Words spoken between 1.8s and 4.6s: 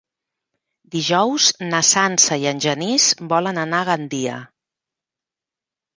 Sança i en Genís volen anar a Gandia.